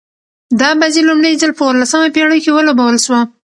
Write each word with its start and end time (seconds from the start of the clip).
دا 0.59 0.69
بازي 0.79 1.01
لومړی 1.09 1.33
ځل 1.41 1.51
په 1.55 1.63
اوولسمه 1.65 2.07
پېړۍ 2.15 2.39
کښي 2.43 2.51
ولوبول 2.53 2.95
سوه. 3.05 3.21